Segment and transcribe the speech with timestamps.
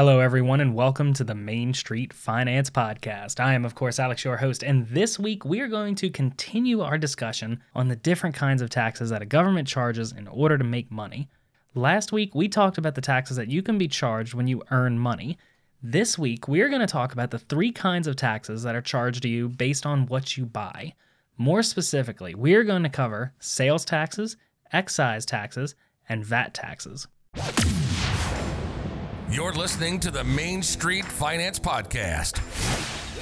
[0.00, 3.38] Hello, everyone, and welcome to the Main Street Finance Podcast.
[3.38, 6.80] I am, of course, Alex, your host, and this week we are going to continue
[6.80, 10.64] our discussion on the different kinds of taxes that a government charges in order to
[10.64, 11.28] make money.
[11.74, 14.98] Last week we talked about the taxes that you can be charged when you earn
[14.98, 15.36] money.
[15.82, 18.80] This week we are going to talk about the three kinds of taxes that are
[18.80, 20.94] charged to you based on what you buy.
[21.36, 24.38] More specifically, we are going to cover sales taxes,
[24.72, 25.74] excise taxes,
[26.08, 27.06] and VAT taxes.
[29.30, 32.38] You're listening to the Main Street Finance Podcast,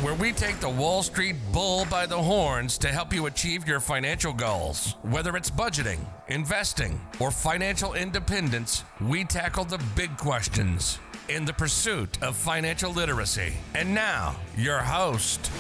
[0.03, 3.79] where we take the Wall Street bull by the horns to help you achieve your
[3.79, 4.95] financial goals.
[5.03, 12.23] Whether it's budgeting, investing, or financial independence, we tackle the big questions in the pursuit
[12.23, 13.53] of financial literacy.
[13.75, 15.51] And now, your host.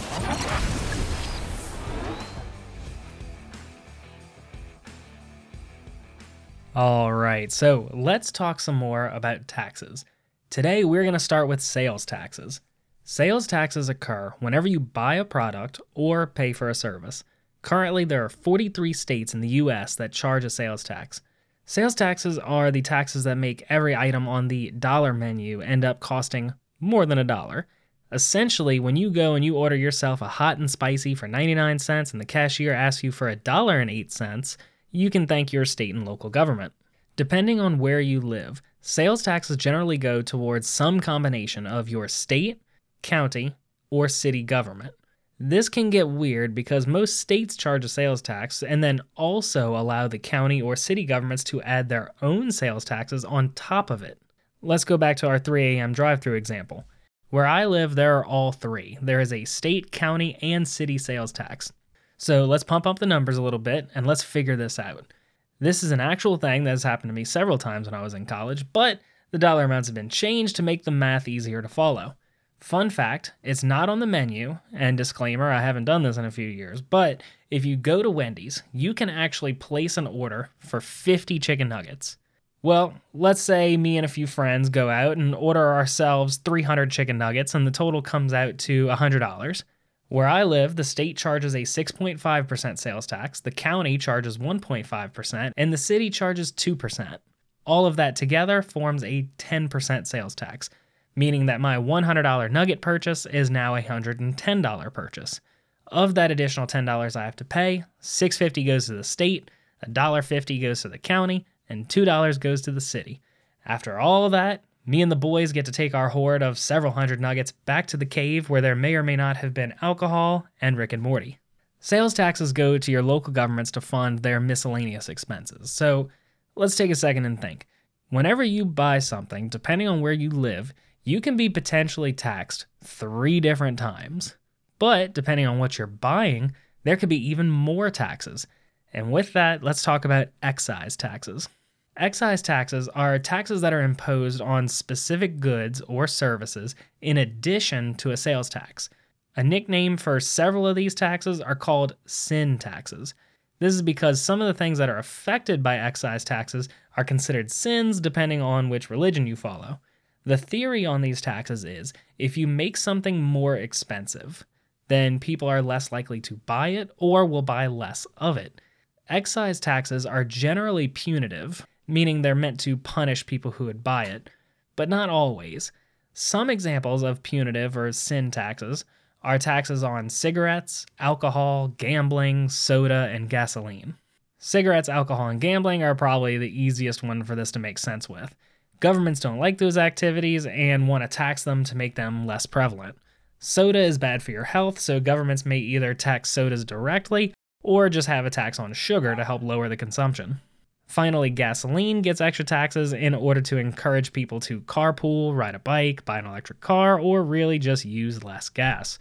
[6.74, 10.06] All right, so let's talk some more about taxes.
[10.50, 12.62] Today, we're going to start with sales taxes.
[13.04, 17.22] Sales taxes occur whenever you buy a product or pay for a service.
[17.60, 21.20] Currently, there are 43 states in the US that charge a sales tax.
[21.66, 26.00] Sales taxes are the taxes that make every item on the dollar menu end up
[26.00, 27.66] costing more than a dollar.
[28.10, 32.12] Essentially, when you go and you order yourself a hot and spicy for 99 cents
[32.12, 34.56] and the cashier asks you for a dollar and 8 cents,
[34.90, 36.72] you can thank your state and local government.
[37.18, 42.62] Depending on where you live, sales taxes generally go towards some combination of your state,
[43.02, 43.56] county,
[43.90, 44.94] or city government.
[45.36, 50.06] This can get weird because most states charge a sales tax and then also allow
[50.06, 54.22] the county or city governments to add their own sales taxes on top of it.
[54.62, 55.92] Let's go back to our 3 a.m.
[55.92, 56.84] drive through example.
[57.30, 58.96] Where I live, there are all three.
[59.02, 61.72] There is a state, county, and city sales tax.
[62.16, 65.12] So let's pump up the numbers a little bit and let's figure this out.
[65.60, 68.14] This is an actual thing that has happened to me several times when I was
[68.14, 71.68] in college, but the dollar amounts have been changed to make the math easier to
[71.68, 72.14] follow.
[72.60, 76.30] Fun fact, it's not on the menu, and disclaimer, I haven't done this in a
[76.30, 80.80] few years, but if you go to Wendy's, you can actually place an order for
[80.80, 82.18] 50 chicken nuggets.
[82.62, 87.18] Well, let's say me and a few friends go out and order ourselves 300 chicken
[87.18, 89.62] nuggets, and the total comes out to $100.
[90.08, 95.72] Where I live, the state charges a 6.5% sales tax, the county charges 1.5%, and
[95.72, 97.18] the city charges 2%.
[97.66, 100.70] All of that together forms a 10% sales tax,
[101.14, 105.40] meaning that my $100 nugget purchase is now a $110 purchase.
[105.88, 109.50] Of that additional $10 I have to pay, $6.50 goes to the state,
[109.86, 113.20] $1.50 goes to the county, and $2 goes to the city.
[113.66, 116.92] After all of that, me and the boys get to take our hoard of several
[116.92, 120.46] hundred nuggets back to the cave where there may or may not have been alcohol
[120.62, 121.38] and Rick and Morty.
[121.78, 125.70] Sales taxes go to your local governments to fund their miscellaneous expenses.
[125.70, 126.08] So
[126.56, 127.66] let's take a second and think.
[128.08, 130.72] Whenever you buy something, depending on where you live,
[131.04, 134.36] you can be potentially taxed three different times.
[134.78, 136.54] But depending on what you're buying,
[136.84, 138.46] there could be even more taxes.
[138.94, 141.50] And with that, let's talk about excise taxes.
[141.98, 148.12] Excise taxes are taxes that are imposed on specific goods or services in addition to
[148.12, 148.88] a sales tax.
[149.34, 153.14] A nickname for several of these taxes are called sin taxes.
[153.58, 157.50] This is because some of the things that are affected by excise taxes are considered
[157.50, 159.80] sins depending on which religion you follow.
[160.24, 164.46] The theory on these taxes is if you make something more expensive,
[164.86, 168.60] then people are less likely to buy it or will buy less of it.
[169.08, 174.30] Excise taxes are generally punitive, meaning they're meant to punish people who would buy it,
[174.76, 175.72] but not always.
[176.12, 178.84] Some examples of punitive or sin taxes
[179.22, 183.94] are taxes on cigarettes, alcohol, gambling, soda, and gasoline.
[184.38, 188.34] Cigarettes, alcohol, and gambling are probably the easiest one for this to make sense with.
[188.80, 192.96] Governments don't like those activities and want to tax them to make them less prevalent.
[193.40, 198.06] Soda is bad for your health, so governments may either tax sodas directly or just
[198.06, 200.40] have a tax on sugar to help lower the consumption.
[200.88, 206.02] Finally, gasoline gets extra taxes in order to encourage people to carpool, ride a bike,
[206.06, 208.98] buy an electric car, or really just use less gas.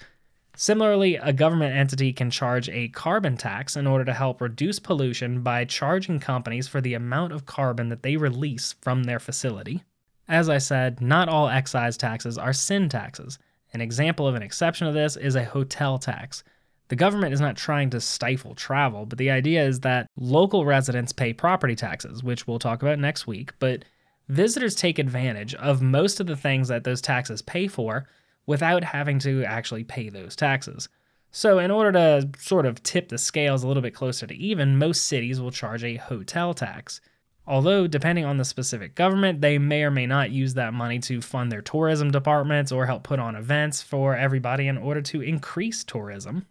[0.53, 5.41] Similarly, a government entity can charge a carbon tax in order to help reduce pollution
[5.41, 9.83] by charging companies for the amount of carbon that they release from their facility.
[10.27, 13.39] As I said, not all excise taxes are sin taxes.
[13.71, 16.43] An example of an exception of this is a hotel tax.
[16.89, 21.11] The government is not trying to stifle travel, but the idea is that local residents
[21.11, 23.83] pay property taxes, which we'll talk about next week, but
[24.29, 28.07] visitors take advantage of most of the things that those taxes pay for
[28.45, 30.87] without having to actually pay those taxes.
[31.31, 34.77] So, in order to sort of tip the scales a little bit closer to even,
[34.77, 37.01] most cities will charge a hotel tax.
[37.45, 41.21] Although, depending on the specific government, they may or may not use that money to
[41.21, 45.83] fund their tourism departments or help put on events for everybody in order to increase
[45.83, 46.45] tourism.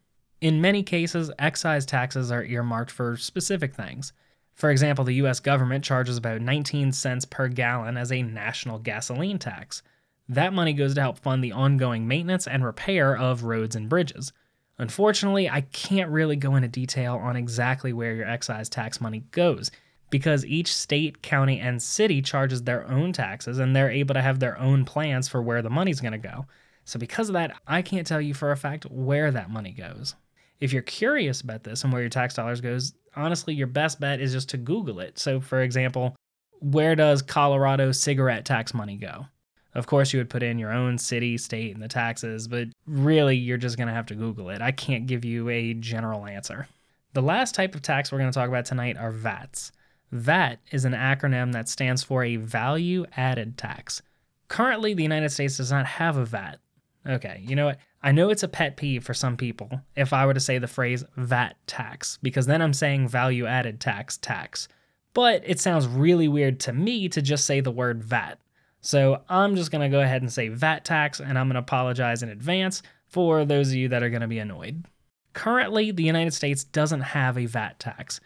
[0.47, 4.13] In many cases, excise taxes are earmarked for specific things.
[4.55, 9.41] For example, the US government charges about 19 cents per gallon as a national gasoline
[9.41, 9.83] tax.
[10.29, 14.33] That money goes to help fund the ongoing maintenance and repair of roads and bridges.
[14.79, 19.73] Unfortunately, I can't really go into detail on exactly where your excise tax money goes
[20.11, 24.39] because each state, county, and city charges their own taxes and they're able to have
[24.39, 26.47] their own plans for where the money's going to go.
[26.85, 30.15] So, because of that, I can't tell you for a fact where that money goes.
[30.61, 34.21] If you're curious about this and where your tax dollars goes, honestly, your best bet
[34.21, 35.19] is just to Google it.
[35.19, 36.17] So, for example,
[36.61, 39.27] where does Colorado cigarette tax money go?
[39.75, 43.37] Of course, you would put in your own city, state, and the taxes, but really,
[43.37, 44.63] you're just going to have to Google it.
[44.63, 46.67] I can't give you a general answer.
[47.13, 49.73] The last type of tax we're going to talk about tonight are VATs.
[50.13, 54.01] VAT is an acronym that stands for a value added tax.
[54.49, 56.59] Currently, the United States does not have a VAT.
[57.07, 57.79] Okay, you know what?
[58.07, 60.69] I know it's a pet peeve for some people if I were to say the
[60.69, 64.69] phrase VAT tax, because then I'm saying value added tax tax.
[65.13, 68.39] But it sounds really weird to me to just say the word VAT.
[68.81, 72.29] So I'm just to go ahead and say VAT tax, and I'm to apologize in
[72.29, 74.85] advance for those of you that are to be annoyed.
[75.33, 78.21] Currently, the United States doesn't have a VAT tax.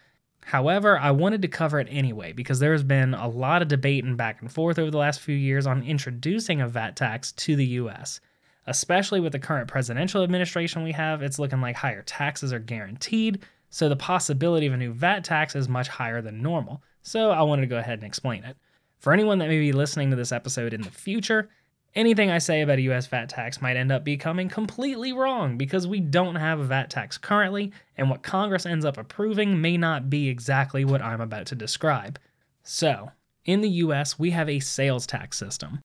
[0.45, 4.03] However, I wanted to cover it anyway because there has been a lot of debate
[4.03, 7.55] and back and forth over the last few years on introducing a VAT tax to
[7.55, 8.19] the US.
[8.67, 13.39] Especially with the current presidential administration we have, it's looking like higher taxes are guaranteed,
[13.69, 16.83] so the possibility of a new VAT tax is much higher than normal.
[17.01, 18.57] So I wanted to go ahead and explain it.
[18.99, 21.49] For anyone that may be listening to this episode in the future,
[21.95, 25.87] anything I say about a US VAT tax might end up becoming completely wrong because
[25.87, 30.09] we don't have a VAT tax currently, and what Congress ends up approving may not
[30.09, 32.19] be exactly what I'm about to describe.
[32.61, 33.11] So,
[33.45, 35.80] in the US, we have a sales tax system.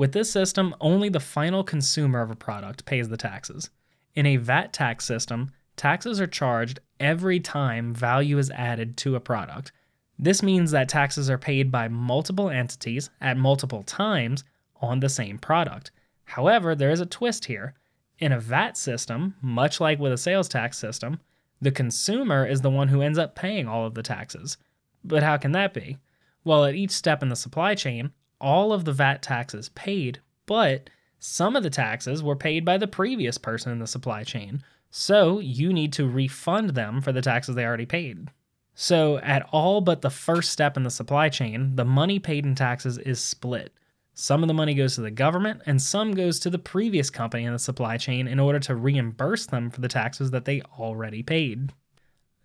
[0.00, 3.68] With this system, only the final consumer of a product pays the taxes.
[4.14, 9.20] In a VAT tax system, taxes are charged every time value is added to a
[9.20, 9.72] product.
[10.18, 14.42] This means that taxes are paid by multiple entities at multiple times
[14.80, 15.90] on the same product.
[16.24, 17.74] However, there is a twist here.
[18.18, 21.20] In a VAT system, much like with a sales tax system,
[21.60, 24.56] the consumer is the one who ends up paying all of the taxes.
[25.04, 25.98] But how can that be?
[26.42, 30.90] Well, at each step in the supply chain, all of the VAT taxes paid, but
[31.18, 35.38] some of the taxes were paid by the previous person in the supply chain, so
[35.38, 38.28] you need to refund them for the taxes they already paid.
[38.74, 42.54] So, at all but the first step in the supply chain, the money paid in
[42.54, 43.74] taxes is split.
[44.14, 47.44] Some of the money goes to the government, and some goes to the previous company
[47.44, 51.22] in the supply chain in order to reimburse them for the taxes that they already
[51.22, 51.72] paid.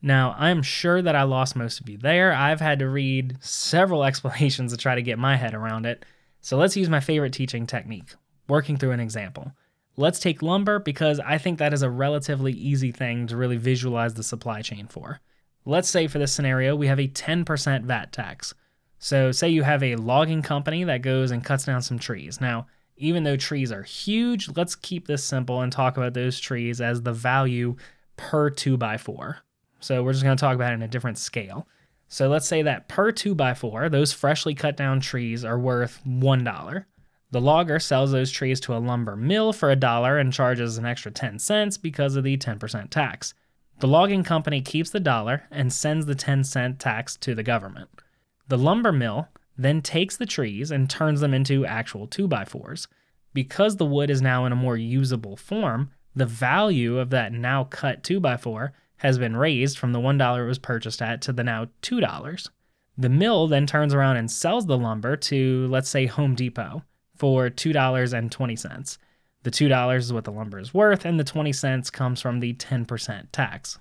[0.01, 2.33] Now, I'm sure that I lost most of you there.
[2.33, 6.05] I've had to read several explanations to try to get my head around it.
[6.41, 8.13] So let's use my favorite teaching technique
[8.47, 9.51] working through an example.
[9.97, 14.13] Let's take lumber because I think that is a relatively easy thing to really visualize
[14.13, 15.21] the supply chain for.
[15.65, 18.53] Let's say for this scenario, we have a 10% VAT tax.
[18.99, 22.39] So, say you have a logging company that goes and cuts down some trees.
[22.39, 22.67] Now,
[22.97, 27.01] even though trees are huge, let's keep this simple and talk about those trees as
[27.01, 27.75] the value
[28.17, 29.37] per 2x4.
[29.85, 31.67] So, we're just going to talk about it in a different scale.
[32.07, 36.01] So, let's say that per two by four, those freshly cut down trees are worth
[36.07, 36.85] $1.
[37.29, 40.85] The logger sells those trees to a lumber mill for a dollar and charges an
[40.85, 43.35] extra 10 cents because of the 10% tax.
[43.79, 47.89] The logging company keeps the dollar and sends the 10 cent tax to the government.
[48.47, 52.87] The lumber mill then takes the trees and turns them into actual 2x4s.
[53.35, 57.65] Because the wood is now in a more usable form, the value of that now
[57.65, 58.71] cut 2x4
[59.05, 62.49] has been raised from the $1 it was purchased at to the now $2.
[62.97, 66.83] The mill then turns around and sells the lumber to, let's say, Home Depot
[67.15, 68.97] for $2.20.
[69.43, 72.53] The $2 is what the lumber is worth, and the 20 cents comes from the
[72.53, 73.77] 10% tax.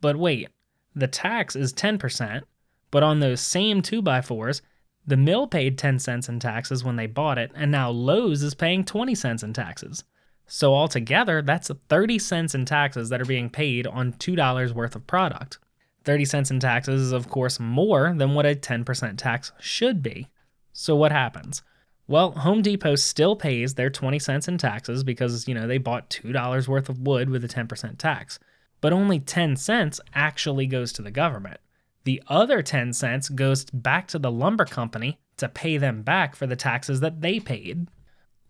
[0.00, 0.48] But wait,
[0.94, 2.42] the tax is 10%,
[2.90, 4.60] but on those same 2x4s,
[5.06, 8.54] the mill paid 10 cents in taxes when they bought it, and now Lowe's is
[8.54, 10.04] paying 20 cents in taxes.
[10.46, 15.06] So altogether, that's 30 cents in taxes that are being paid on $2 worth of
[15.06, 15.58] product.
[16.04, 20.28] 30 cents in taxes is, of course, more than what a 10% tax should be.
[20.72, 21.62] So what happens?
[22.06, 26.10] Well, Home Depot still pays their 20 cents in taxes because, you know, they bought
[26.10, 28.38] $2 worth of wood with a 10% tax.
[28.82, 31.60] But only 10 cents actually goes to the government.
[32.04, 36.46] The other 10 cents goes back to the lumber company to pay them back for
[36.46, 37.88] the taxes that they paid.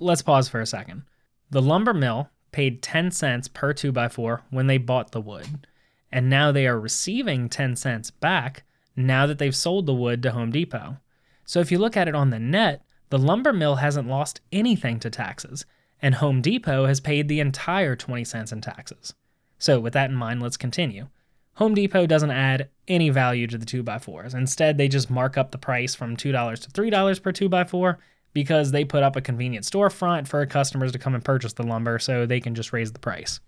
[0.01, 1.05] Let's pause for a second.
[1.51, 5.67] The lumber mill paid 10 cents per 2x4 when they bought the wood,
[6.11, 8.65] and now they are receiving 10 cents back
[8.97, 10.99] now that they've sold the wood to Home Depot.
[11.45, 14.99] So if you look at it on the net, the lumber mill hasn't lost anything
[15.01, 15.67] to taxes,
[16.01, 19.15] and Home Depot has paid the entire 20 cents in taxes.
[19.59, 21.09] So with that in mind, let's continue.
[21.55, 24.35] Home Depot doesn't add any value to the 2x4s.
[24.35, 26.19] Instead, they just mark up the price from $2
[26.61, 27.97] to $3 per 2x4
[28.35, 31.99] because they put up a convenient storefront for customers to come and purchase the lumber
[31.99, 33.41] so they can just raise the price.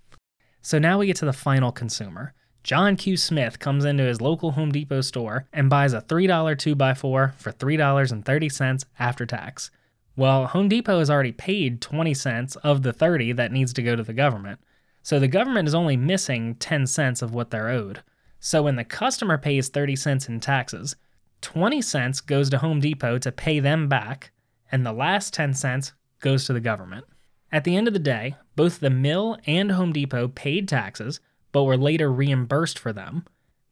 [0.62, 2.32] So now we get to the final consumer.
[2.62, 3.16] John Q.
[3.16, 8.84] Smith comes into his local Home Depot store and buys a $3 2x4 for $3.30
[8.98, 9.70] after tax.
[10.16, 13.94] Well, Home Depot has already paid 20 cents of the 30 that needs to go
[13.94, 14.58] to the government.
[15.02, 18.02] So the government is only missing 10 cents of what they're owed.
[18.40, 20.96] So when the customer pays 30 cents in taxes,
[21.42, 24.32] 20 cents goes to Home Depot to pay them back,
[24.70, 27.04] and the last 10 cents goes to the government.
[27.52, 31.20] At the end of the day, both the mill and Home Depot paid taxes,
[31.52, 33.24] but were later reimbursed for them.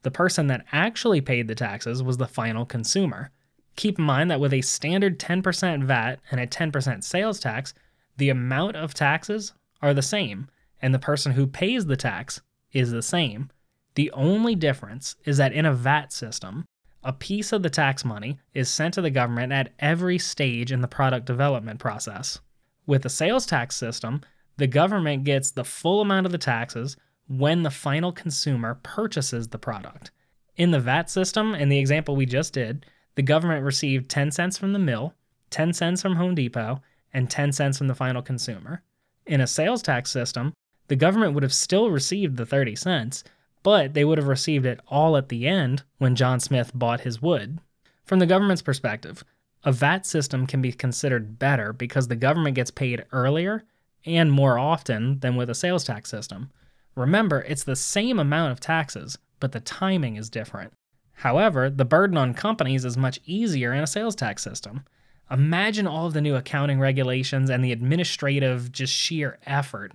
[0.03, 3.31] The person that actually paid the taxes was the final consumer.
[3.77, 7.75] Keep in mind that with a standard 10% VAT and a 10% sales tax,
[8.17, 10.49] the amount of taxes are the same,
[10.81, 12.41] and the person who pays the tax
[12.73, 13.51] is the same.
[13.95, 16.67] The only difference is that in a VAT system,
[17.05, 20.81] a piece of the tax money is sent to the government at every stage in
[20.81, 22.41] the product development process.
[22.87, 24.23] With the sales tax system,
[24.57, 26.97] the government gets the full amount of the taxes
[27.29, 30.11] when the final consumer purchases the product.
[30.57, 34.57] In the VAT system, in the example we just did, the government received 10 cents
[34.57, 35.15] from the mill,
[35.51, 36.81] 10 cents from Home Depot,
[37.13, 38.83] and 10 cents from the final consumer.
[39.27, 40.53] In a sales tax system,
[40.89, 43.25] the government would have still received the 30 cents,
[43.65, 47.21] but they would have received it all at the end when John Smith bought his
[47.21, 47.59] wood.
[48.05, 49.25] From the government's perspective,
[49.65, 53.65] a VAT system can be considered better because the government gets paid earlier
[54.07, 56.53] and more often than with a sales tax system.
[56.95, 60.73] Remember, it's the same amount of taxes, but the timing is different.
[61.15, 64.85] However, the burden on companies is much easier in a sales tax system.
[65.29, 69.93] Imagine all of the new accounting regulations and the administrative, just sheer effort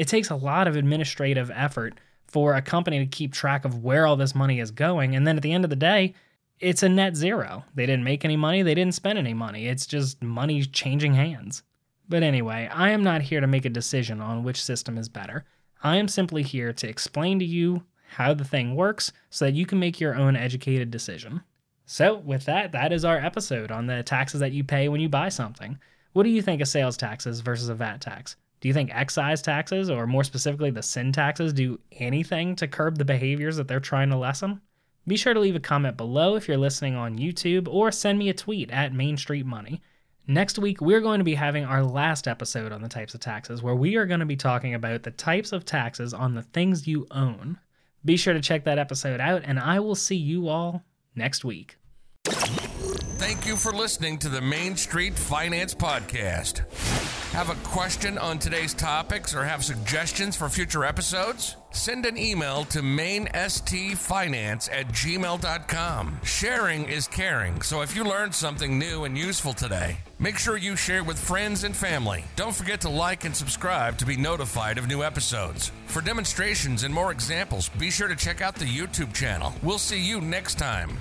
[0.00, 4.06] it takes a lot of administrative effort for a company to keep track of where
[4.06, 5.16] all this money is going.
[5.16, 6.14] And then at the end of the day,
[6.58, 7.64] it's a net zero.
[7.74, 9.66] They didn't make any money, they didn't spend any money.
[9.66, 11.62] It's just money changing hands.
[12.08, 15.44] But anyway, I am not here to make a decision on which system is better.
[15.82, 19.64] I am simply here to explain to you how the thing works so that you
[19.64, 21.42] can make your own educated decision.
[21.86, 25.08] So, with that, that is our episode on the taxes that you pay when you
[25.08, 25.78] buy something.
[26.12, 28.36] What do you think of sales taxes versus a VAT tax?
[28.60, 32.98] Do you think excise taxes, or more specifically the sin taxes, do anything to curb
[32.98, 34.60] the behaviors that they're trying to lessen?
[35.06, 38.28] Be sure to leave a comment below if you're listening on YouTube, or send me
[38.28, 39.80] a tweet at Main Street Money.
[40.26, 43.62] Next week, we're going to be having our last episode on the types of taxes,
[43.62, 46.86] where we are going to be talking about the types of taxes on the things
[46.86, 47.58] you own.
[48.04, 51.78] Be sure to check that episode out, and I will see you all next week.
[52.24, 57.19] Thank you for listening to the Main Street Finance Podcast.
[57.32, 61.54] Have a question on today's topics or have suggestions for future episodes?
[61.70, 66.20] Send an email to mainstfinance at gmail.com.
[66.24, 70.74] Sharing is caring, so if you learned something new and useful today, make sure you
[70.74, 72.24] share with friends and family.
[72.34, 75.70] Don't forget to like and subscribe to be notified of new episodes.
[75.86, 79.54] For demonstrations and more examples, be sure to check out the YouTube channel.
[79.62, 80.98] We'll see you next time.